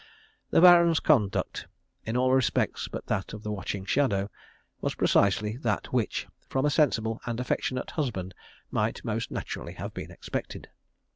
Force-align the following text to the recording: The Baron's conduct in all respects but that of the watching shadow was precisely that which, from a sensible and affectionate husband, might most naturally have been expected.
The 0.49 0.61
Baron's 0.61 0.99
conduct 0.99 1.67
in 2.05 2.17
all 2.17 2.31
respects 2.31 2.87
but 2.87 3.05
that 3.05 3.33
of 3.33 3.43
the 3.43 3.51
watching 3.51 3.85
shadow 3.85 4.31
was 4.79 4.95
precisely 4.95 5.57
that 5.57 5.93
which, 5.93 6.25
from 6.49 6.65
a 6.65 6.71
sensible 6.71 7.21
and 7.27 7.39
affectionate 7.39 7.91
husband, 7.91 8.33
might 8.71 9.05
most 9.05 9.29
naturally 9.29 9.73
have 9.73 9.93
been 9.93 10.09
expected. 10.09 10.69